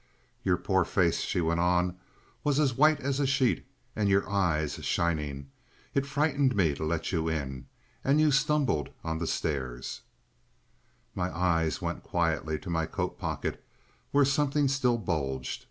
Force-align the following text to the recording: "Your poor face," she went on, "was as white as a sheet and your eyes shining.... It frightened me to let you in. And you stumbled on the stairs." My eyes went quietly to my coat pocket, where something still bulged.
"Your 0.41 0.57
poor 0.57 0.83
face," 0.83 1.19
she 1.19 1.41
went 1.41 1.59
on, 1.59 1.95
"was 2.43 2.59
as 2.59 2.73
white 2.73 2.99
as 3.01 3.19
a 3.19 3.27
sheet 3.27 3.63
and 3.95 4.09
your 4.09 4.27
eyes 4.27 4.73
shining.... 4.83 5.51
It 5.93 6.07
frightened 6.07 6.55
me 6.55 6.73
to 6.73 6.83
let 6.83 7.11
you 7.11 7.27
in. 7.27 7.67
And 8.03 8.19
you 8.19 8.31
stumbled 8.31 8.89
on 9.03 9.19
the 9.19 9.27
stairs." 9.27 10.01
My 11.13 11.29
eyes 11.37 11.83
went 11.83 12.01
quietly 12.01 12.57
to 12.61 12.69
my 12.71 12.87
coat 12.87 13.19
pocket, 13.19 13.63
where 14.11 14.25
something 14.25 14.67
still 14.67 14.97
bulged. 14.97 15.59